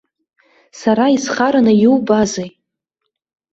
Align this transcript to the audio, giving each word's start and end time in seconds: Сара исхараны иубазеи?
Сара 0.79 1.05
исхараны 1.15 1.73
иубазеи? 1.83 2.51